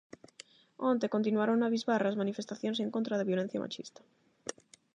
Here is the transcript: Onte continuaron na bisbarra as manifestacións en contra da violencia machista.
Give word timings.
Onte 0.91 1.07
continuaron 1.15 1.57
na 1.59 1.73
bisbarra 1.75 2.07
as 2.09 2.19
manifestacións 2.21 2.77
en 2.79 2.89
contra 2.95 3.17
da 3.17 3.29
violencia 3.29 3.63
machista. 3.65 4.01